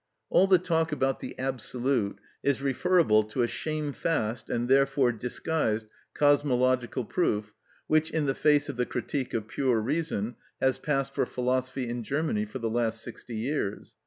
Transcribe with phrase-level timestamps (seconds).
[0.31, 5.85] All the talk about the absolute is referable to a shamefast, and therefore disguised
[6.15, 7.53] cosmological proof,
[7.85, 12.01] which, in the face of the "Critique of Pure Reason," has passed for philosophy in
[12.01, 13.93] Germany for the last sixty years.